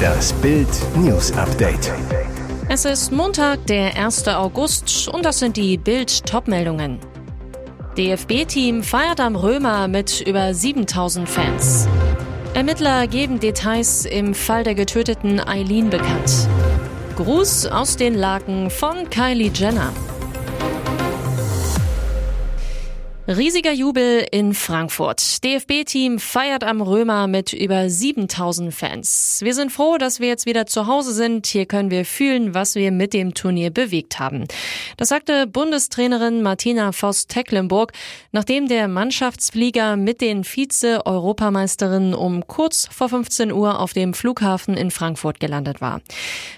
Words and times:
Das 0.00 0.32
Bild 0.34 0.68
News 0.96 1.32
Update. 1.32 1.92
Es 2.68 2.84
ist 2.84 3.12
Montag, 3.12 3.66
der 3.66 3.96
1. 3.96 4.28
August 4.28 5.08
und 5.08 5.24
das 5.24 5.40
sind 5.40 5.56
die 5.56 5.76
Bild 5.76 6.24
Topmeldungen. 6.24 6.98
DFB-Team 7.96 8.82
feiert 8.82 9.20
am 9.20 9.36
Römer 9.36 9.88
mit 9.88 10.20
über 10.20 10.54
7000 10.54 11.28
Fans. 11.28 11.88
Ermittler 12.54 13.06
geben 13.06 13.40
Details 13.40 14.04
im 14.04 14.34
Fall 14.34 14.64
der 14.64 14.74
getöteten 14.74 15.40
Eileen 15.40 15.90
bekannt. 15.90 16.48
Gruß 17.16 17.66
aus 17.66 17.96
den 17.96 18.14
Laken 18.14 18.70
von 18.70 19.10
Kylie 19.10 19.50
Jenner. 19.52 19.92
Riesiger 23.30 23.70
Jubel 23.70 24.26
in 24.32 24.54
Frankfurt. 24.54 25.44
DFB-Team 25.44 26.18
feiert 26.18 26.64
am 26.64 26.80
Römer 26.80 27.28
mit 27.28 27.52
über 27.52 27.88
7000 27.88 28.74
Fans. 28.74 29.38
Wir 29.44 29.54
sind 29.54 29.70
froh, 29.70 29.98
dass 29.98 30.18
wir 30.18 30.26
jetzt 30.26 30.46
wieder 30.46 30.66
zu 30.66 30.88
Hause 30.88 31.12
sind. 31.14 31.46
Hier 31.46 31.66
können 31.66 31.92
wir 31.92 32.04
fühlen, 32.04 32.54
was 32.54 32.74
wir 32.74 32.90
mit 32.90 33.14
dem 33.14 33.32
Turnier 33.32 33.70
bewegt 33.70 34.18
haben. 34.18 34.48
Das 34.96 35.10
sagte 35.10 35.46
Bundestrainerin 35.46 36.42
Martina 36.42 36.90
Voss-Tecklenburg, 36.90 37.92
nachdem 38.32 38.66
der 38.66 38.88
Mannschaftsflieger 38.88 39.94
mit 39.94 40.20
den 40.20 40.42
Vize-Europameisterinnen 40.42 42.14
um 42.14 42.48
kurz 42.48 42.88
vor 42.90 43.10
15 43.10 43.52
Uhr 43.52 43.78
auf 43.78 43.92
dem 43.92 44.12
Flughafen 44.12 44.74
in 44.74 44.90
Frankfurt 44.90 45.38
gelandet 45.38 45.80
war. 45.80 46.00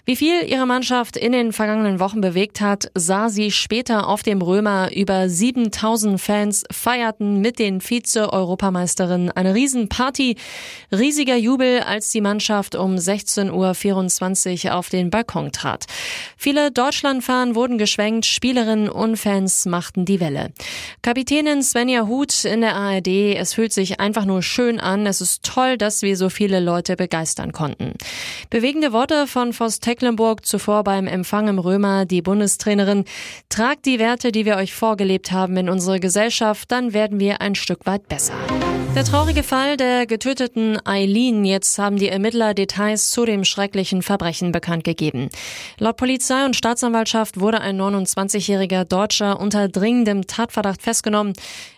Wie 0.07 0.17
viel 0.17 0.43
ihre 0.45 0.67
Mannschaft 0.67 1.19
in 1.19 1.33
den 1.33 1.53
vergangenen 1.53 2.01
Wochen 2.01 2.23
bewegt 2.23 2.63
hat, 2.63 2.91
sah 2.95 3.29
sie 3.29 3.51
später 3.51 4.09
auf 4.09 4.23
dem 4.23 4.41
Römer 4.41 4.91
über 4.97 5.29
7000 5.29 6.19
Fans 6.19 6.62
feierten 6.71 7.41
mit 7.41 7.59
den 7.59 7.81
Vize-Europameisterinnen 7.81 9.31
eine 9.31 9.55
Riesenparty. 9.55 10.37
Riesiger 10.93 11.37
Jubel, 11.37 11.81
als 11.81 12.11
die 12.11 12.21
Mannschaft 12.21 12.75
um 12.75 12.97
16.24 12.97 14.67
Uhr 14.67 14.75
auf 14.75 14.89
den 14.89 15.11
Balkon 15.11 15.53
trat. 15.53 15.87
Viele 16.37 16.71
Deutschlandfahnen 16.71 17.55
wurden 17.55 17.79
geschwenkt, 17.79 18.27
Spielerinnen 18.27 18.89
und 18.89 19.17
Fans 19.17 19.67
machten 19.67 20.05
die 20.05 20.21
Welle. 20.21 20.53
Kapitänin 21.03 21.63
Svenja 21.63 22.07
Huth 22.07 22.45
in 22.45 22.61
der 22.61 22.77
ARD, 22.77 23.09
es 23.37 23.55
fühlt 23.55 23.73
sich 23.73 24.01
einfach 24.01 24.25
nur 24.25 24.43
schön 24.43 24.79
an. 24.81 25.07
Es 25.07 25.21
ist 25.21 25.43
toll, 25.45 25.77
dass 25.79 26.03
wir 26.03 26.17
so 26.17 26.29
viele 26.29 26.61
Leute 26.61 26.97
begeistern 26.97 27.53
konnten. 27.53 27.95
Bewegende 28.51 28.93
Worte 28.93 29.27
von 29.27 29.53
Voss 29.53 29.81
Tecklenburg 29.81 30.45
zuvor 30.45 30.85
beim 30.85 31.07
Empfang 31.07 31.49
im 31.49 31.59
Römer, 31.59 32.05
die 32.05 32.23
Bundestrainerin. 32.23 33.05
Tragt 33.49 33.87
die 33.87 33.99
Werte, 33.99 34.33
die 34.33 34.45
wir 34.45 34.57
euch 34.57 34.75
vorgelebt 34.75 35.33
haben 35.33 35.57
in 35.57 35.69
unsere 35.69 36.01
Gesellschaft 36.01 36.52
Gesellschaft, 36.53 36.71
dann 36.71 36.93
werden 36.93 37.19
wir 37.19 37.41
ein 37.41 37.55
Stück 37.55 37.87
weit 37.87 38.09
besser. 38.09 38.35
Der 38.95 39.05
traurige 39.05 39.43
Fall 39.43 39.79
der 39.79 40.05
getöteten 40.05 40.79
Eileen. 40.87 41.47
Jetzt 41.47 41.79
haben 41.79 41.97
die 41.97 42.11
Ermittler 42.11 42.53
Details 42.53 43.11
zu 43.11 43.25
dem 43.25 43.43
schrecklichen 43.43 44.03
Verbrechen 44.03 44.53
bekannt 44.53 44.85
gegeben. 44.85 45.31
Laut 45.79 45.97
Polizei 45.97 46.45
und 46.45 46.57
Staatsanwaltschaft 46.57 47.41
wurde 47.41 47.63
ein 47.63 47.81
29-jähriger 47.81 48.85
Deutscher 48.85 49.41
unter 49.41 49.71
dringendem 49.71 50.27
Tatverdacht 50.27 50.83
festgenommen. 50.83 51.33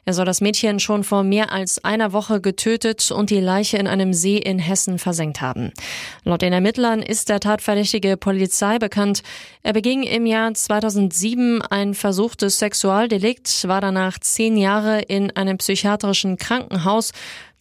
Er 0.07 0.13
soll 0.13 0.27
das 0.27 0.41
Mädchen 0.41 0.81
schon 0.81 1.03
vor 1.03 1.23
mehr 1.23 1.51
als 1.53 1.83
einer 1.83 2.13
Woche 2.13 2.41
getötet 2.41 3.11
und 3.11 3.31
die 3.31 3.41
Leiche 3.41 3.79
in 3.79 3.87
einem 3.87 4.13
See 4.13 4.37
in 4.37 4.59
Hessen 4.59 4.99
versenkt 4.99 5.41
haben. 5.41 5.73
Laut 6.25 6.43
den 6.43 6.53
Ermittlern 6.53 7.01
ist 7.01 7.29
der 7.31 7.41
Tatverdächtige 7.41 8.17
Polizei 8.17 8.79
bekannt. 8.79 9.23
Er 9.63 9.73
beging 9.73 10.03
im 10.03 10.27
Jahr 10.27 10.53
2007 10.53 11.63
ein 11.63 11.95
versuchtes 11.95 12.59
Sexualdelikt, 12.59 13.67
war 13.67 13.81
danach 13.81 14.19
zehn 14.19 14.57
Jahre 14.59 15.01
in 15.01 15.35
einem 15.37 15.57
psychiatrischen 15.57 16.37
Krankenhaus 16.37 17.04
aus. 17.05 17.13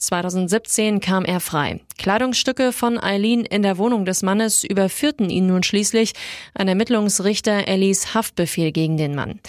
2017 0.06 1.00
kam 1.00 1.26
er 1.26 1.40
frei. 1.40 1.80
Kleidungsstücke 1.98 2.72
von 2.74 3.02
Eileen 3.02 3.46
in 3.46 3.62
der 3.62 3.78
Wohnung 3.78 4.06
des 4.06 4.24
Mannes 4.24 4.64
überführten 4.64 5.30
ihn 5.30 5.48
nun 5.48 5.64
schließlich. 5.64 6.14
Ein 6.54 6.68
Ermittlungsrichter 6.68 7.68
erließ 7.68 8.14
Haftbefehl 8.14 8.72
gegen 8.72 8.98
den 8.98 9.16
Mann. 9.16 9.40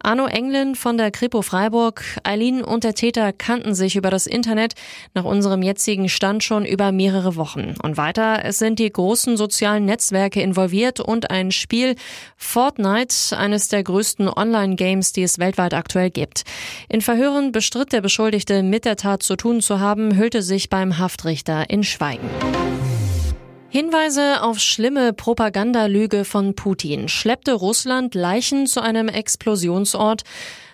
Arno 0.00 0.26
Englin 0.26 0.74
von 0.74 0.96
der 0.96 1.10
Kripo 1.10 1.42
Freiburg. 1.42 2.04
Eileen 2.22 2.62
und 2.62 2.84
der 2.84 2.94
Täter 2.94 3.32
kannten 3.32 3.74
sich 3.74 3.96
über 3.96 4.10
das 4.10 4.26
Internet 4.26 4.74
nach 5.14 5.24
unserem 5.24 5.62
jetzigen 5.62 6.08
Stand 6.08 6.44
schon 6.44 6.64
über 6.64 6.92
mehrere 6.92 7.36
Wochen. 7.36 7.74
Und 7.82 7.96
weiter, 7.96 8.44
es 8.44 8.58
sind 8.58 8.78
die 8.78 8.90
großen 8.90 9.36
sozialen 9.36 9.84
Netzwerke 9.84 10.40
involviert 10.40 11.00
und 11.00 11.30
ein 11.30 11.50
Spiel 11.50 11.96
Fortnite, 12.36 13.36
eines 13.36 13.68
der 13.68 13.82
größten 13.82 14.28
Online-Games, 14.28 15.12
die 15.12 15.24
es 15.24 15.38
weltweit 15.38 15.74
aktuell 15.74 16.10
gibt. 16.10 16.44
In 16.88 17.00
Verhören 17.00 17.52
bestritt 17.52 17.92
der 17.92 18.00
Beschuldigte 18.00 18.62
mit 18.62 18.84
der 18.84 18.96
Tat 18.96 19.22
zu 19.22 19.36
tun 19.36 19.60
zu 19.60 19.80
haben, 19.80 19.97
hüllte 20.16 20.42
sich 20.42 20.68
beim 20.70 20.98
Haftrichter 20.98 21.68
in 21.70 21.84
Schweigen. 21.84 22.28
Hinweise 23.70 24.42
auf 24.42 24.58
schlimme 24.60 25.12
Propagandalüge 25.12 26.24
von 26.24 26.54
Putin. 26.54 27.08
Schleppte 27.08 27.52
Russland 27.52 28.14
Leichen 28.14 28.66
zu 28.66 28.80
einem 28.80 29.08
Explosionsort? 29.08 30.22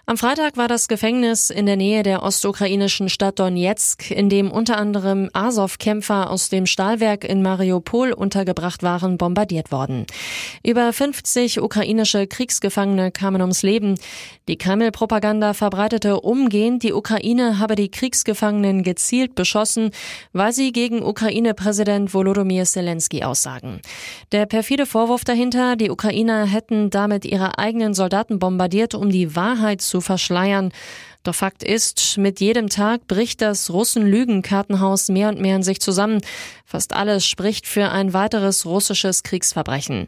Am 0.06 0.18
Freitag 0.18 0.58
war 0.58 0.68
das 0.68 0.88
Gefängnis 0.88 1.48
in 1.48 1.64
der 1.64 1.76
Nähe 1.76 2.02
der 2.02 2.22
ostukrainischen 2.22 3.08
Stadt 3.08 3.38
Donetsk, 3.38 4.10
in 4.10 4.28
dem 4.28 4.50
unter 4.50 4.76
anderem 4.76 5.30
Azov-Kämpfer 5.32 6.28
aus 6.28 6.50
dem 6.50 6.66
Stahlwerk 6.66 7.24
in 7.24 7.40
Mariupol 7.40 8.12
untergebracht 8.12 8.82
waren, 8.82 9.16
bombardiert 9.16 9.72
worden. 9.72 10.04
Über 10.62 10.92
50 10.92 11.62
ukrainische 11.62 12.26
Kriegsgefangene 12.26 13.12
kamen 13.12 13.40
ums 13.40 13.62
Leben. 13.62 13.94
Die 14.46 14.58
Kreml-Propaganda 14.58 15.54
verbreitete 15.54 16.20
umgehend, 16.20 16.82
die 16.82 16.92
Ukraine 16.92 17.58
habe 17.58 17.74
die 17.74 17.90
Kriegsgefangenen 17.90 18.82
gezielt 18.82 19.34
beschossen, 19.34 19.90
weil 20.34 20.52
sie 20.52 20.72
gegen 20.72 21.02
Ukraine-Präsident 21.02 22.12
Volodymyr 22.12 22.66
Zelensky 22.66 23.24
aussagen. 23.24 23.80
Der 24.32 24.44
perfide 24.44 24.84
Vorwurf 24.84 25.24
dahinter, 25.24 25.76
die 25.76 25.90
Ukrainer 25.90 26.44
hätten 26.44 26.90
damit 26.90 27.24
ihre 27.24 27.56
eigenen 27.56 27.94
Soldaten 27.94 28.38
bombardiert, 28.38 28.94
um 28.94 29.08
die 29.08 29.34
Wahrheit 29.34 29.80
zu 29.80 29.93
verschleiern. 30.00 30.72
Doch 31.24 31.34
Fakt 31.34 31.62
ist, 31.62 32.18
mit 32.18 32.38
jedem 32.40 32.68
Tag 32.68 33.06
bricht 33.06 33.40
das 33.40 33.70
Russen-Lügenkartenhaus 33.70 35.08
mehr 35.08 35.30
und 35.30 35.40
mehr 35.40 35.56
in 35.56 35.62
sich 35.62 35.80
zusammen. 35.80 36.20
Fast 36.66 36.92
alles 36.92 37.26
spricht 37.26 37.66
für 37.66 37.90
ein 37.90 38.12
weiteres 38.12 38.66
russisches 38.66 39.22
Kriegsverbrechen. 39.22 40.06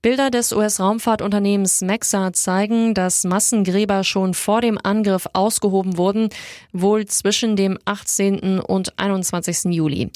Bilder 0.00 0.30
des 0.30 0.52
US-Raumfahrtunternehmens 0.52 1.82
Maxar 1.82 2.32
zeigen, 2.32 2.94
dass 2.94 3.24
Massengräber 3.24 4.04
schon 4.04 4.32
vor 4.32 4.62
dem 4.62 4.78
Angriff 4.82 5.28
ausgehoben 5.34 5.98
wurden, 5.98 6.30
wohl 6.72 7.04
zwischen 7.04 7.56
dem 7.56 7.78
18. 7.84 8.60
und 8.60 8.98
21. 8.98 9.64
Juli. 9.74 10.10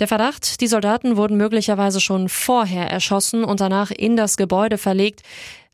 Der 0.00 0.08
Verdacht, 0.08 0.60
die 0.60 0.66
Soldaten 0.66 1.16
wurden 1.16 1.38
möglicherweise 1.38 2.02
schon 2.02 2.28
vorher 2.28 2.90
erschossen 2.90 3.42
und 3.42 3.60
danach 3.60 3.90
in 3.90 4.16
das 4.16 4.36
Gebäude 4.36 4.76
verlegt. 4.76 5.22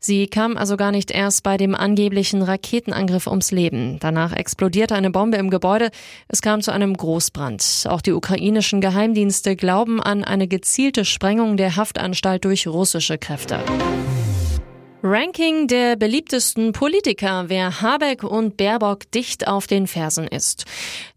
Sie 0.03 0.25
kam 0.25 0.57
also 0.57 0.77
gar 0.77 0.91
nicht 0.91 1.11
erst 1.11 1.43
bei 1.43 1.57
dem 1.57 1.75
angeblichen 1.75 2.41
Raketenangriff 2.41 3.27
ums 3.27 3.51
Leben. 3.51 3.97
Danach 3.99 4.33
explodierte 4.33 4.95
eine 4.95 5.11
Bombe 5.11 5.37
im 5.37 5.51
Gebäude. 5.51 5.91
Es 6.27 6.41
kam 6.41 6.61
zu 6.61 6.71
einem 6.71 6.97
Großbrand. 6.97 7.85
Auch 7.87 8.01
die 8.01 8.11
ukrainischen 8.11 8.81
Geheimdienste 8.81 9.55
glauben 9.55 10.01
an 10.01 10.23
eine 10.23 10.47
gezielte 10.47 11.05
Sprengung 11.05 11.55
der 11.55 11.75
Haftanstalt 11.75 12.45
durch 12.45 12.65
russische 12.65 13.19
Kräfte. 13.19 13.59
Ranking 15.03 15.65
der 15.65 15.95
beliebtesten 15.95 16.73
Politiker, 16.73 17.45
wer 17.47 17.81
Habeck 17.81 18.23
und 18.23 18.55
Baerbock 18.55 19.09
dicht 19.09 19.47
auf 19.47 19.65
den 19.65 19.87
Fersen 19.87 20.27
ist. 20.27 20.65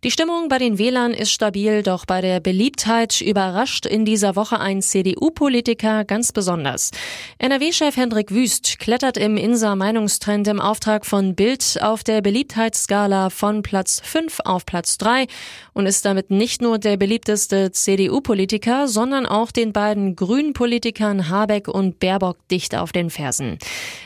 Die 0.05 0.11
Stimmung 0.11 0.49
bei 0.49 0.56
den 0.56 0.78
Wählern 0.78 1.12
ist 1.12 1.31
stabil, 1.31 1.83
doch 1.83 2.06
bei 2.06 2.23
der 2.23 2.41
Beliebtheit 2.41 3.21
überrascht 3.21 3.84
in 3.84 4.06
dieser 4.06 4.37
Woche 4.37 4.59
ein 4.59 4.81
CDU-Politiker 4.81 6.06
ganz 6.06 6.33
besonders. 6.33 6.93
NRW-Chef 7.37 7.94
Hendrik 7.94 8.31
Wüst 8.31 8.78
klettert 8.78 9.19
im 9.19 9.37
Insa 9.37 9.77
Meinungstrend 9.77 10.49
im 10.49 10.61
Auftrag 10.61 11.05
von 11.05 11.34
Bild 11.34 11.78
auf 11.83 12.03
der 12.03 12.23
Beliebtheitsskala 12.23 13.28
von 13.28 13.61
Platz 13.61 14.00
5 14.03 14.41
auf 14.47 14.65
Platz 14.65 14.97
3 14.97 15.27
und 15.75 15.84
ist 15.84 16.06
damit 16.06 16.31
nicht 16.31 16.62
nur 16.62 16.78
der 16.78 16.97
beliebteste 16.97 17.71
CDU-Politiker, 17.71 18.88
sondern 18.88 19.26
auch 19.26 19.50
den 19.50 19.75
beiden 19.75 20.17
grünen 20.17 20.55
Politikern 20.55 21.29
Habeck 21.29 21.69
und 21.69 22.00
Baerbock 22.00 22.38
dicht 22.49 22.75
auf 22.75 22.91
den 22.91 23.11
Fersen. 23.11 23.59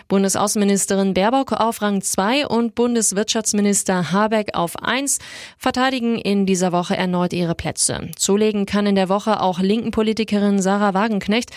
Bundesaußenministerin 0.08 1.12
Baerbock 1.12 1.52
auf 1.52 1.82
Rang 1.82 2.00
2 2.00 2.46
und 2.46 2.74
Bundeswirtschaftsminister 2.74 4.10
Habeck 4.10 4.54
auf 4.54 4.82
1 4.82 5.18
verteidigen 5.58 6.16
in 6.16 6.46
dieser 6.46 6.72
Woche 6.72 6.96
erneut 6.96 7.34
ihre 7.34 7.54
Plätze. 7.54 8.08
Zulegen 8.16 8.64
kann 8.64 8.86
in 8.86 8.94
der 8.94 9.10
Woche 9.10 9.42
auch 9.42 9.60
linken 9.60 9.90
Politikerin 9.90 10.62
Sarah 10.62 10.94
Wagenknecht, 10.94 11.50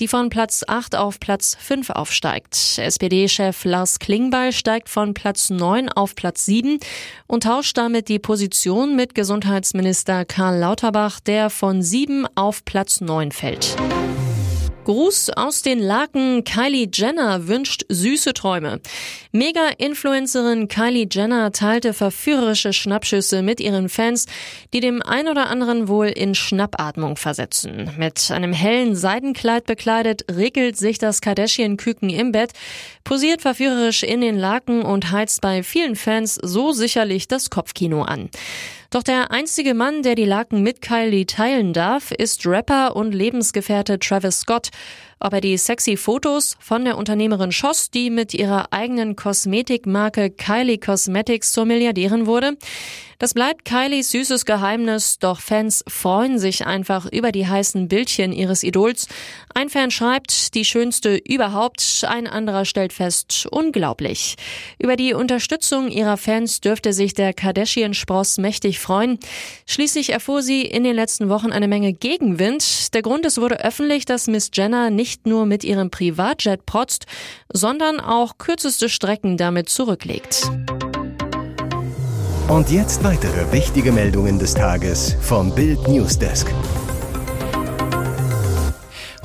die 0.00 0.08
von 0.08 0.30
Platz 0.30 0.64
8 0.66 0.96
auf 0.96 1.20
Platz 1.20 1.54
5 1.60 1.90
aufsteigt. 1.90 2.78
SPD-Chef 2.78 3.64
Lars 3.64 3.98
Klingbeil 3.98 4.52
steigt 4.52 4.88
von 4.88 5.12
Platz 5.12 5.50
9 5.50 5.90
auf 5.90 6.14
Platz 6.14 6.46
7 6.46 6.78
und 7.26 7.42
tauscht 7.42 7.76
damit 7.76 8.08
die 8.08 8.18
Position 8.18 8.96
mit 8.96 9.14
Gesundheitsminister 9.14 10.24
Karl 10.24 10.58
Lauterbach, 10.58 11.20
der 11.20 11.50
von 11.50 11.82
7 11.82 12.26
auf 12.36 12.64
Platz 12.64 13.02
9 13.02 13.32
fällt. 13.32 13.76
Gruß 14.88 15.28
aus 15.36 15.60
den 15.60 15.80
Laken. 15.80 16.44
Kylie 16.44 16.88
Jenner 16.90 17.46
wünscht 17.46 17.84
süße 17.90 18.32
Träume. 18.32 18.80
Mega-Influencerin 19.32 20.68
Kylie 20.68 21.06
Jenner 21.12 21.52
teilte 21.52 21.92
verführerische 21.92 22.72
Schnappschüsse 22.72 23.42
mit 23.42 23.60
ihren 23.60 23.90
Fans, 23.90 24.24
die 24.72 24.80
dem 24.80 25.02
ein 25.02 25.28
oder 25.28 25.50
anderen 25.50 25.88
wohl 25.88 26.06
in 26.06 26.34
Schnappatmung 26.34 27.18
versetzen. 27.18 27.90
Mit 27.98 28.30
einem 28.30 28.54
hellen 28.54 28.96
Seidenkleid 28.96 29.66
bekleidet, 29.66 30.24
regelt 30.34 30.78
sich 30.78 30.96
das 30.96 31.20
Kardashian-Küken 31.20 32.08
im 32.08 32.32
Bett, 32.32 32.52
posiert 33.08 33.40
verführerisch 33.40 34.02
in 34.02 34.20
den 34.20 34.36
Laken 34.36 34.82
und 34.82 35.10
heizt 35.10 35.40
bei 35.40 35.62
vielen 35.62 35.96
Fans 35.96 36.34
so 36.34 36.72
sicherlich 36.72 37.26
das 37.26 37.48
Kopfkino 37.48 38.02
an. 38.02 38.28
Doch 38.90 39.02
der 39.02 39.30
einzige 39.30 39.72
Mann, 39.72 40.02
der 40.02 40.14
die 40.14 40.26
Laken 40.26 40.62
mit 40.62 40.82
Kylie 40.82 41.24
teilen 41.24 41.72
darf, 41.72 42.10
ist 42.10 42.46
Rapper 42.46 42.96
und 42.96 43.14
Lebensgefährte 43.14 43.98
Travis 43.98 44.40
Scott. 44.40 44.68
Ob 45.20 45.32
er 45.32 45.40
die 45.40 45.56
sexy 45.56 45.96
Fotos 45.96 46.56
von 46.60 46.84
der 46.84 46.96
Unternehmerin 46.96 47.50
schoss, 47.50 47.90
die 47.90 48.10
mit 48.10 48.34
ihrer 48.34 48.72
eigenen 48.72 49.16
Kosmetikmarke 49.16 50.30
Kylie 50.30 50.78
Cosmetics 50.78 51.52
zur 51.52 51.64
Milliardärin 51.64 52.26
wurde? 52.26 52.56
Das 53.20 53.34
bleibt 53.34 53.64
Kylies 53.64 54.12
süßes 54.12 54.44
Geheimnis, 54.44 55.18
doch 55.18 55.40
Fans 55.40 55.82
freuen 55.88 56.38
sich 56.38 56.66
einfach 56.66 57.04
über 57.10 57.32
die 57.32 57.48
heißen 57.48 57.88
Bildchen 57.88 58.32
ihres 58.32 58.62
Idols. 58.62 59.08
Ein 59.52 59.70
Fan 59.70 59.90
schreibt, 59.90 60.54
die 60.54 60.64
schönste 60.64 61.16
überhaupt, 61.16 62.06
ein 62.08 62.28
anderer 62.28 62.64
stellt 62.64 62.92
fest, 62.92 63.48
unglaublich. 63.50 64.36
Über 64.78 64.94
die 64.94 65.14
Unterstützung 65.14 65.90
ihrer 65.90 66.16
Fans 66.16 66.60
dürfte 66.60 66.92
sich 66.92 67.12
der 67.12 67.34
Kardashian-Spross 67.34 68.38
mächtig 68.38 68.78
freuen. 68.78 69.18
Schließlich 69.66 70.10
erfuhr 70.10 70.40
sie 70.40 70.62
in 70.62 70.84
den 70.84 70.94
letzten 70.94 71.28
Wochen 71.28 71.50
eine 71.50 71.66
Menge 71.66 71.94
Gegenwind. 71.94 72.94
Der 72.94 73.02
Grund, 73.02 73.26
es 73.26 73.40
wurde 73.40 73.64
öffentlich, 73.64 74.04
dass 74.04 74.28
Miss 74.28 74.52
Jenner 74.54 74.90
nicht 74.90 75.07
nur 75.24 75.46
mit 75.46 75.64
ihrem 75.64 75.90
Privatjet 75.90 76.66
protzt, 76.66 77.06
sondern 77.52 78.00
auch 78.00 78.38
kürzeste 78.38 78.88
Strecken 78.88 79.36
damit 79.36 79.68
zurücklegt. 79.68 80.50
Und 82.48 82.70
jetzt 82.70 83.04
weitere 83.04 83.52
wichtige 83.52 83.92
Meldungen 83.92 84.38
des 84.38 84.54
Tages 84.54 85.16
vom 85.20 85.54
Bild 85.54 85.86
Newsdesk. 85.86 86.52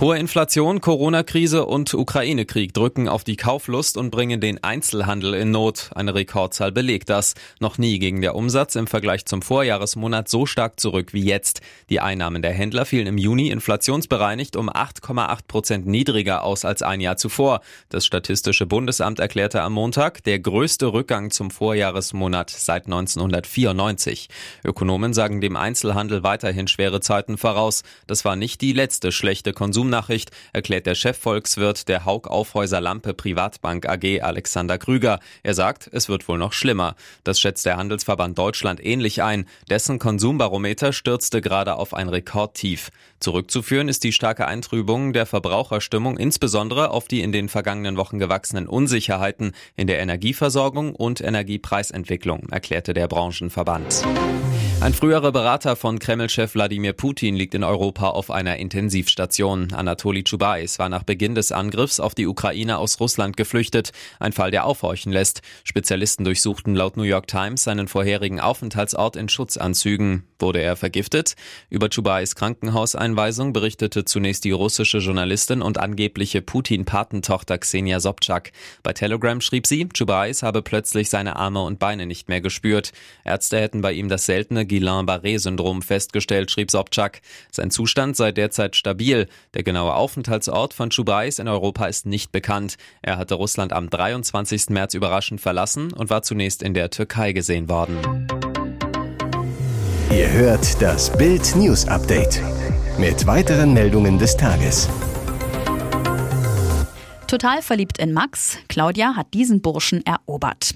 Hohe 0.03 0.17
Inflation, 0.17 0.81
Corona-Krise 0.81 1.65
und 1.65 1.93
Ukraine-Krieg 1.93 2.73
drücken 2.73 3.07
auf 3.07 3.23
die 3.23 3.37
Kauflust 3.37 3.95
und 3.95 4.11
bringen 4.11 4.41
den 4.41 4.61
Einzelhandel 4.61 5.33
in 5.33 5.51
Not. 5.51 5.91
Eine 5.95 6.13
Rekordzahl 6.13 6.73
belegt 6.73 7.09
das. 7.09 7.35
Noch 7.61 7.77
nie 7.77 7.99
ging 7.99 8.19
der 8.19 8.35
Umsatz 8.35 8.75
im 8.75 8.87
Vergleich 8.87 9.25
zum 9.25 9.41
Vorjahresmonat 9.41 10.27
so 10.27 10.45
stark 10.45 10.77
zurück 10.77 11.13
wie 11.13 11.23
jetzt. 11.23 11.61
Die 11.89 12.01
Einnahmen 12.01 12.41
der 12.41 12.51
Händler 12.51 12.83
fielen 12.83 13.07
im 13.07 13.17
Juni 13.17 13.47
inflationsbereinigt 13.47 14.57
um 14.57 14.69
8,8 14.69 15.47
Prozent 15.47 15.87
niedriger 15.87 16.43
aus 16.43 16.65
als 16.65 16.81
ein 16.81 16.99
Jahr 16.99 17.15
zuvor. 17.15 17.61
Das 17.87 18.05
Statistische 18.05 18.65
Bundesamt 18.65 19.21
erklärte 19.21 19.61
am 19.61 19.71
Montag, 19.71 20.21
der 20.25 20.37
größte 20.37 20.91
Rückgang 20.91 21.31
zum 21.31 21.49
Vorjahresmonat 21.49 22.49
seit 22.49 22.87
1994. 22.87 24.27
Ökonomen 24.65 25.13
sagen 25.13 25.39
dem 25.39 25.55
Einzelhandel 25.55 26.23
weiterhin 26.23 26.67
schwere 26.67 26.99
Zeiten 26.99 27.37
voraus. 27.37 27.83
Das 28.05 28.25
war 28.25 28.35
nicht 28.35 28.59
die 28.59 28.73
letzte 28.73 29.13
schlechte 29.13 29.53
Konsum 29.53 29.92
Konsumnachricht 29.93 30.31
erklärt 30.53 30.87
der 30.87 30.95
Chefvolkswirt 30.95 31.87
der 31.87 32.03
Haug 32.03 32.27
Aufhäuser 32.27 32.81
Lampe 32.81 33.13
Privatbank 33.13 33.87
AG 33.87 34.21
Alexander 34.21 34.79
Krüger. 34.79 35.19
Er 35.43 35.53
sagt, 35.53 35.87
es 35.91 36.09
wird 36.09 36.27
wohl 36.27 36.39
noch 36.39 36.53
schlimmer. 36.53 36.95
Das 37.23 37.39
schätzt 37.39 37.67
der 37.67 37.77
Handelsverband 37.77 38.35
Deutschland 38.35 38.83
ähnlich 38.83 39.21
ein. 39.21 39.45
Dessen 39.69 39.99
Konsumbarometer 39.99 40.93
stürzte 40.93 41.41
gerade 41.41 41.75
auf 41.75 41.93
ein 41.93 42.09
Rekordtief. 42.09 42.89
Zurückzuführen 43.19 43.87
ist 43.87 44.03
die 44.03 44.13
starke 44.13 44.47
Eintrübung 44.47 45.13
der 45.13 45.27
Verbraucherstimmung 45.27 46.17
insbesondere 46.17 46.89
auf 46.89 47.07
die 47.07 47.21
in 47.21 47.31
den 47.31 47.47
vergangenen 47.47 47.95
Wochen 47.95 48.17
gewachsenen 48.17 48.67
Unsicherheiten 48.67 49.51
in 49.75 49.85
der 49.85 49.99
Energieversorgung 49.99 50.95
und 50.95 51.21
Energiepreisentwicklung, 51.21 52.49
erklärte 52.49 52.95
der 52.95 53.07
Branchenverband. 53.07 54.03
Ein 54.83 54.93
früherer 54.93 55.31
Berater 55.31 55.77
von 55.77 55.97
Kreml-Chef 55.97 56.55
Wladimir 56.55 56.91
Putin 56.91 57.37
liegt 57.37 57.55
in 57.55 57.63
Europa 57.63 58.09
auf 58.09 58.29
einer 58.29 58.57
Intensivstation. 58.57 59.71
Anatoli 59.83 60.23
Chubais 60.23 60.79
war 60.79 60.87
nach 60.87 61.03
Beginn 61.03 61.35
des 61.35 61.51
Angriffs 61.51 61.99
auf 61.99 62.15
die 62.15 62.25
Ukraine 62.25 62.77
aus 62.77 63.01
Russland 63.01 63.35
geflüchtet. 63.35 63.91
Ein 64.17 64.31
Fall, 64.31 64.49
der 64.49 64.65
aufhorchen 64.65 65.11
lässt. 65.11 65.41
Spezialisten 65.65 66.23
durchsuchten 66.23 66.73
laut 66.73 66.95
New 66.95 67.03
York 67.03 67.27
Times 67.27 67.63
seinen 67.63 67.89
vorherigen 67.89 68.39
Aufenthaltsort 68.39 69.17
in 69.17 69.27
Schutzanzügen. 69.27 70.23
Wurde 70.39 70.61
er 70.61 70.77
vergiftet? 70.77 71.35
Über 71.69 71.89
Chubais 71.89 72.35
Krankenhauseinweisung 72.35 73.51
berichtete 73.51 74.05
zunächst 74.05 74.45
die 74.45 74.51
russische 74.51 74.99
Journalistin 74.99 75.61
und 75.61 75.77
angebliche 75.77 76.41
Putin-Patentochter 76.41 77.57
Xenia 77.57 77.99
Sobczak. 77.99 78.51
Bei 78.83 78.93
Telegram 78.93 79.41
schrieb 79.41 79.67
sie, 79.67 79.87
Chubais 79.89 80.43
habe 80.43 80.61
plötzlich 80.61 81.09
seine 81.09 81.35
Arme 81.35 81.61
und 81.61 81.79
Beine 81.79 82.05
nicht 82.05 82.29
mehr 82.29 82.41
gespürt. 82.41 82.93
Ärzte 83.25 83.59
hätten 83.59 83.81
bei 83.81 83.91
ihm 83.91 84.07
das 84.07 84.25
seltene 84.25 84.65
Guillain-Barré-Syndrom 84.65 85.81
festgestellt, 85.81 86.51
schrieb 86.51 86.71
Sobczak. 86.71 87.21
Sein 87.51 87.69
Zustand 87.69 88.15
sei 88.15 88.31
derzeit 88.31 88.75
stabil. 88.75 89.27
Der 89.63 89.71
genaue 89.71 89.93
Aufenthaltsort 89.93 90.73
von 90.73 90.89
Chubais 90.89 91.39
in 91.39 91.47
Europa 91.47 91.85
ist 91.85 92.05
nicht 92.05 92.33
bekannt. 92.33 92.75
Er 93.01 93.17
hatte 93.17 93.35
Russland 93.35 93.71
am 93.71 93.89
23. 93.89 94.71
März 94.71 94.93
überraschend 94.93 95.39
verlassen 95.39 95.93
und 95.93 96.09
war 96.09 96.21
zunächst 96.21 96.61
in 96.61 96.73
der 96.73 96.89
Türkei 96.89 97.31
gesehen 97.31 97.69
worden. 97.69 98.27
Ihr 100.11 100.29
hört 100.33 100.81
das 100.81 101.15
Bild 101.15 101.55
News 101.55 101.87
Update 101.87 102.41
mit 102.97 103.25
weiteren 103.25 103.71
Meldungen 103.71 104.19
des 104.19 104.35
Tages. 104.35 104.89
Total 107.27 107.61
verliebt 107.61 107.99
in 107.99 108.11
Max, 108.11 108.57
Claudia 108.67 109.15
hat 109.15 109.33
diesen 109.33 109.61
Burschen 109.61 110.05
erobert. 110.05 110.75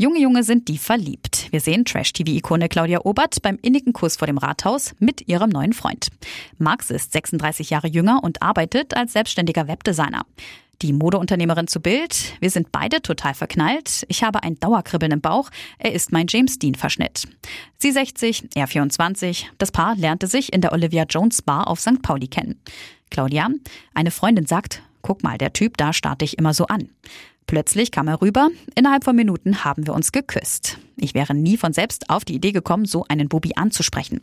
Junge 0.00 0.18
Junge 0.18 0.44
sind 0.44 0.68
die 0.68 0.78
verliebt. 0.78 1.48
Wir 1.50 1.60
sehen 1.60 1.84
Trash-TV-Ikone 1.84 2.70
Claudia 2.70 3.04
Obert 3.04 3.42
beim 3.42 3.58
innigen 3.60 3.92
Kuss 3.92 4.16
vor 4.16 4.26
dem 4.26 4.38
Rathaus 4.38 4.94
mit 4.98 5.28
ihrem 5.28 5.50
neuen 5.50 5.74
Freund. 5.74 6.08
Max 6.56 6.88
ist 6.88 7.12
36 7.12 7.68
Jahre 7.68 7.86
jünger 7.86 8.24
und 8.24 8.40
arbeitet 8.40 8.96
als 8.96 9.12
selbstständiger 9.12 9.68
Webdesigner. 9.68 10.24
Die 10.80 10.94
Modeunternehmerin 10.94 11.66
zu 11.66 11.80
Bild. 11.80 12.32
Wir 12.40 12.48
sind 12.48 12.72
beide 12.72 13.02
total 13.02 13.34
verknallt. 13.34 14.06
Ich 14.08 14.22
habe 14.22 14.42
ein 14.42 14.58
Dauerkribbeln 14.58 15.12
im 15.12 15.20
Bauch. 15.20 15.50
Er 15.78 15.92
ist 15.92 16.12
mein 16.12 16.24
James 16.30 16.58
Dean-Verschnitt. 16.58 17.28
Sie 17.76 17.92
60, 17.92 18.48
er 18.54 18.68
24. 18.68 19.50
Das 19.58 19.70
Paar 19.70 19.96
lernte 19.96 20.28
sich 20.28 20.50
in 20.54 20.62
der 20.62 20.72
Olivia 20.72 21.04
Jones 21.04 21.42
Bar 21.42 21.68
auf 21.68 21.78
St. 21.78 22.00
Pauli 22.00 22.28
kennen. 22.28 22.58
Claudia, 23.10 23.50
eine 23.92 24.12
Freundin 24.12 24.46
sagt, 24.46 24.80
guck 25.02 25.22
mal, 25.22 25.38
der 25.38 25.52
Typ, 25.52 25.76
da 25.76 25.92
starte 25.92 26.24
ich 26.24 26.38
immer 26.38 26.54
so 26.54 26.66
an. 26.66 26.88
Plötzlich 27.46 27.90
kam 27.90 28.06
er 28.06 28.22
rüber. 28.22 28.48
Innerhalb 28.76 29.02
von 29.02 29.16
Minuten 29.16 29.64
haben 29.64 29.86
wir 29.86 29.94
uns 29.94 30.12
geküsst. 30.12 30.78
Ich 30.96 31.14
wäre 31.14 31.34
nie 31.34 31.56
von 31.56 31.72
selbst 31.72 32.08
auf 32.08 32.24
die 32.24 32.34
Idee 32.34 32.52
gekommen, 32.52 32.84
so 32.84 33.04
einen 33.08 33.28
Bubi 33.28 33.52
anzusprechen. 33.56 34.20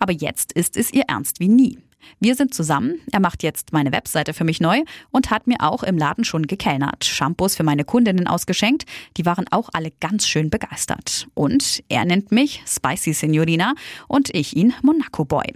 Aber 0.00 0.12
jetzt 0.12 0.52
ist 0.52 0.76
es 0.76 0.92
ihr 0.92 1.04
ernst 1.06 1.38
wie 1.38 1.48
nie. 1.48 1.78
Wir 2.20 2.34
sind 2.34 2.54
zusammen. 2.54 3.00
Er 3.12 3.20
macht 3.20 3.42
jetzt 3.42 3.72
meine 3.72 3.92
Webseite 3.92 4.34
für 4.34 4.44
mich 4.44 4.60
neu 4.60 4.82
und 5.10 5.30
hat 5.30 5.46
mir 5.46 5.60
auch 5.60 5.82
im 5.82 5.98
Laden 5.98 6.24
schon 6.24 6.46
gekellnert. 6.46 7.04
Shampoos 7.04 7.56
für 7.56 7.62
meine 7.62 7.84
Kundinnen 7.84 8.26
ausgeschenkt. 8.26 8.84
Die 9.16 9.26
waren 9.26 9.46
auch 9.50 9.68
alle 9.72 9.90
ganz 10.00 10.26
schön 10.26 10.50
begeistert. 10.50 11.28
Und 11.34 11.82
er 11.88 12.04
nennt 12.04 12.32
mich 12.32 12.62
Spicy 12.66 13.12
Signorina 13.12 13.74
und 14.08 14.34
ich 14.34 14.56
ihn 14.56 14.74
Monaco 14.82 15.24
Boy. 15.24 15.54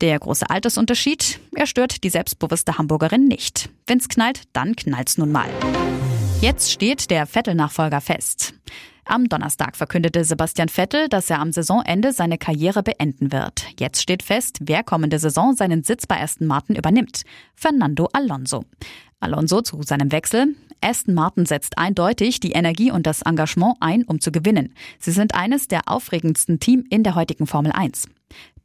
Der 0.00 0.18
große 0.18 0.50
Altersunterschied, 0.50 1.40
er 1.54 1.66
stört 1.66 2.04
die 2.04 2.10
selbstbewusste 2.10 2.76
Hamburgerin 2.76 3.28
nicht. 3.28 3.70
Wenn's 3.86 4.08
knallt, 4.08 4.42
dann 4.52 4.76
knallt's 4.76 5.16
nun 5.16 5.32
mal. 5.32 5.48
Jetzt 6.42 6.70
steht 6.70 7.10
der 7.10 7.26
Vettel-Nachfolger 7.26 8.02
fest. 8.02 8.52
Am 9.06 9.28
Donnerstag 9.28 9.76
verkündete 9.76 10.24
Sebastian 10.24 10.68
Vettel, 10.68 11.08
dass 11.08 11.30
er 11.30 11.40
am 11.40 11.52
Saisonende 11.52 12.12
seine 12.12 12.38
Karriere 12.38 12.82
beenden 12.82 13.32
wird. 13.32 13.64
Jetzt 13.78 14.02
steht 14.02 14.22
fest, 14.22 14.58
wer 14.60 14.82
kommende 14.82 15.18
Saison 15.18 15.54
seinen 15.54 15.82
Sitz 15.84 16.06
bei 16.06 16.20
Aston 16.20 16.46
Martin 16.46 16.76
übernimmt. 16.76 17.22
Fernando 17.54 18.08
Alonso. 18.12 18.64
Alonso 19.20 19.62
zu 19.62 19.80
seinem 19.82 20.12
Wechsel. 20.12 20.56
Aston 20.80 21.14
Martin 21.14 21.46
setzt 21.46 21.78
eindeutig 21.78 22.40
die 22.40 22.52
Energie 22.52 22.90
und 22.90 23.06
das 23.06 23.22
Engagement 23.22 23.76
ein, 23.80 24.02
um 24.02 24.20
zu 24.20 24.30
gewinnen. 24.30 24.74
Sie 24.98 25.12
sind 25.12 25.34
eines 25.34 25.68
der 25.68 25.82
aufregendsten 25.86 26.60
Team 26.60 26.84
in 26.90 27.02
der 27.02 27.14
heutigen 27.14 27.46
Formel 27.46 27.72
1. 27.72 28.08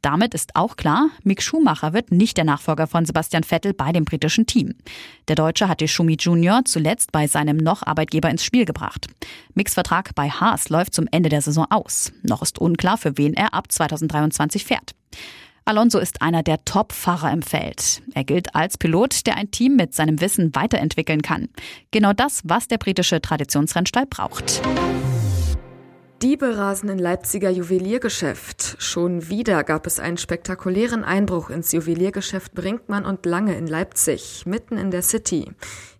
Damit 0.02 0.34
ist 0.34 0.56
auch 0.56 0.76
klar, 0.76 1.10
Mick 1.22 1.40
Schumacher 1.42 1.92
wird 1.92 2.10
nicht 2.10 2.36
der 2.36 2.44
Nachfolger 2.44 2.88
von 2.88 3.06
Sebastian 3.06 3.44
Vettel 3.44 3.72
bei 3.72 3.92
dem 3.92 4.04
britischen 4.04 4.46
Team. 4.46 4.74
Der 5.28 5.36
Deutsche 5.36 5.68
hatte 5.68 5.86
Schumi 5.86 6.16
Junior 6.18 6.64
zuletzt 6.64 7.12
bei 7.12 7.28
seinem 7.28 7.56
noch 7.56 7.84
Arbeitgeber 7.86 8.28
ins 8.28 8.44
Spiel 8.44 8.64
gebracht. 8.64 9.06
Micks 9.54 9.74
Vertrag 9.74 10.14
bei 10.16 10.28
Haas 10.28 10.68
läuft 10.70 10.92
zum 10.92 11.06
Ende 11.12 11.28
der 11.28 11.40
Saison 11.40 11.66
aus. 11.70 12.12
Noch 12.22 12.42
ist 12.42 12.58
unklar, 12.58 12.98
für 12.98 13.16
wen 13.16 13.34
er 13.34 13.54
ab 13.54 13.70
2023 13.70 14.64
fährt. 14.64 14.96
Alonso 15.64 16.00
ist 16.00 16.20
einer 16.20 16.42
der 16.42 16.64
Top-Fahrer 16.64 17.32
im 17.32 17.42
Feld. 17.42 18.02
Er 18.14 18.24
gilt 18.24 18.56
als 18.56 18.78
Pilot, 18.78 19.26
der 19.26 19.36
ein 19.36 19.52
Team 19.52 19.76
mit 19.76 19.94
seinem 19.94 20.20
Wissen 20.20 20.52
weiterentwickeln 20.56 21.22
kann. 21.22 21.48
Genau 21.92 22.12
das, 22.12 22.40
was 22.42 22.66
der 22.66 22.78
britische 22.78 23.22
Traditionsrennstall 23.22 24.06
braucht. 24.06 24.60
Diebe 26.22 26.56
rasen 26.56 26.88
in 26.88 27.00
Leipziger 27.00 27.50
Juweliergeschäft. 27.50 28.76
Schon 28.78 29.28
wieder 29.28 29.64
gab 29.64 29.88
es 29.88 29.98
einen 29.98 30.18
spektakulären 30.18 31.02
Einbruch 31.02 31.50
ins 31.50 31.72
Juweliergeschäft 31.72 32.54
Brinkmann 32.54 33.04
und 33.04 33.26
Lange 33.26 33.56
in 33.56 33.66
Leipzig, 33.66 34.46
mitten 34.46 34.78
in 34.78 34.92
der 34.92 35.02
City. 35.02 35.50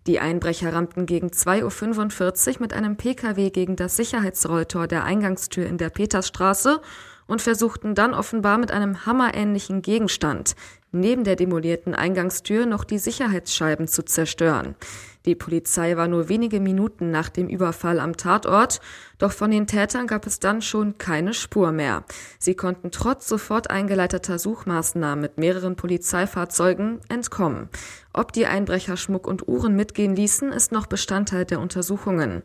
Die 0.06 0.20
Einbrecher 0.20 0.72
rammten 0.72 1.06
gegen 1.06 1.30
2.45 1.30 2.54
Uhr 2.54 2.60
mit 2.60 2.72
einem 2.72 2.96
Pkw 2.96 3.50
gegen 3.50 3.74
das 3.74 3.96
Sicherheitsrolltor 3.96 4.86
der 4.86 5.02
Eingangstür 5.02 5.66
in 5.66 5.76
der 5.76 5.90
Petersstraße 5.90 6.80
und 7.26 7.42
versuchten 7.42 7.96
dann 7.96 8.14
offenbar 8.14 8.58
mit 8.58 8.70
einem 8.70 9.04
hammerähnlichen 9.04 9.82
Gegenstand 9.82 10.54
neben 10.92 11.24
der 11.24 11.36
demolierten 11.36 11.94
Eingangstür 11.94 12.66
noch 12.66 12.84
die 12.84 12.98
Sicherheitsscheiben 12.98 13.88
zu 13.88 14.04
zerstören. 14.04 14.76
Die 15.24 15.34
Polizei 15.34 15.96
war 15.96 16.08
nur 16.08 16.28
wenige 16.28 16.58
Minuten 16.58 17.10
nach 17.10 17.28
dem 17.28 17.48
Überfall 17.48 18.00
am 18.00 18.16
Tatort, 18.16 18.80
doch 19.18 19.30
von 19.30 19.52
den 19.52 19.68
Tätern 19.68 20.08
gab 20.08 20.26
es 20.26 20.40
dann 20.40 20.62
schon 20.62 20.98
keine 20.98 21.32
Spur 21.32 21.70
mehr. 21.70 22.02
Sie 22.38 22.54
konnten 22.54 22.90
trotz 22.90 23.28
sofort 23.28 23.70
eingeleiteter 23.70 24.38
Suchmaßnahmen 24.38 25.22
mit 25.22 25.38
mehreren 25.38 25.76
Polizeifahrzeugen 25.76 27.00
entkommen. 27.08 27.68
Ob 28.12 28.32
die 28.32 28.46
Einbrecher 28.46 28.96
Schmuck 28.96 29.28
und 29.28 29.46
Uhren 29.46 29.76
mitgehen 29.76 30.16
ließen, 30.16 30.52
ist 30.52 30.72
noch 30.72 30.86
Bestandteil 30.86 31.44
der 31.44 31.60
Untersuchungen. 31.60 32.42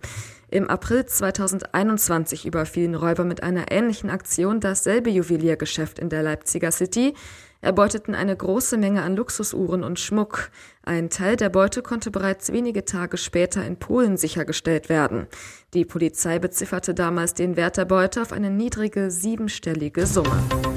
Im 0.49 0.69
April 0.69 1.05
2021 1.05 2.45
überfielen 2.45 2.95
Räuber 2.95 3.25
mit 3.25 3.43
einer 3.43 3.69
ähnlichen 3.69 4.09
Aktion 4.09 4.61
dasselbe 4.61 5.09
Juweliergeschäft 5.09 5.99
in 5.99 6.07
der 6.09 6.23
Leipziger 6.23 6.71
City 6.71 7.15
erbeuteten 7.61 8.15
eine 8.15 8.35
große 8.35 8.77
Menge 8.77 9.01
an 9.01 9.15
Luxusuhren 9.15 9.83
und 9.83 9.99
Schmuck. 9.99 10.49
Ein 10.83 11.09
Teil 11.09 11.35
der 11.35 11.49
Beute 11.49 11.81
konnte 11.81 12.11
bereits 12.11 12.51
wenige 12.51 12.85
Tage 12.85 13.17
später 13.17 13.65
in 13.65 13.77
Polen 13.77 14.17
sichergestellt 14.17 14.89
werden. 14.89 15.27
Die 15.73 15.85
Polizei 15.85 16.39
bezifferte 16.39 16.93
damals 16.93 17.33
den 17.33 17.55
Wert 17.57 17.77
der 17.77 17.85
Beute 17.85 18.21
auf 18.21 18.31
eine 18.31 18.49
niedrige 18.49 19.11
siebenstellige 19.11 20.05
Summe. 20.05 20.76